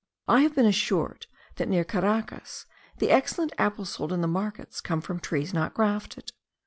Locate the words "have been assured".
0.41-1.27